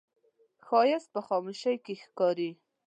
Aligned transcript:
ښایست 0.65 1.07
په 1.13 1.19
خاموشۍ 1.27 1.75
کې 1.85 1.93
ښکاري 2.03 2.51